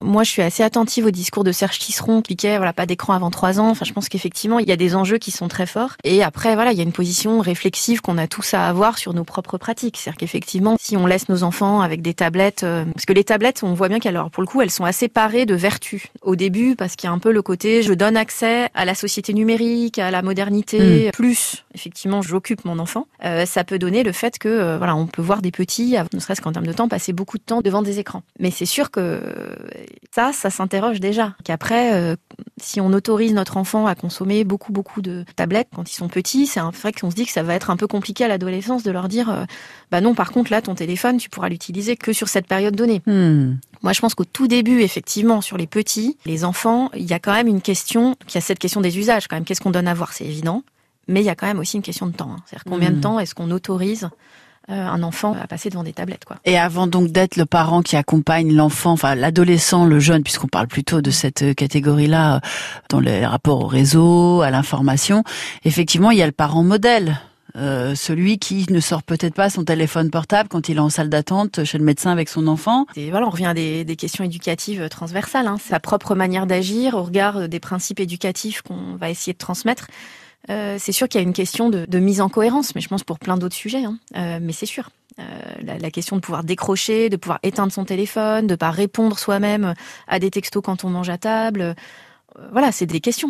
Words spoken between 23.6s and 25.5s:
peut donner le fait que euh, voilà, on peut voir des